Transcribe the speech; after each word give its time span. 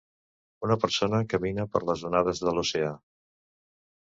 Una 0.67 0.77
persona 0.85 1.19
camina 1.33 1.67
per 1.75 1.83
les 1.91 2.05
onades 2.11 2.43
de 2.47 2.55
l'oceà. 2.57 2.89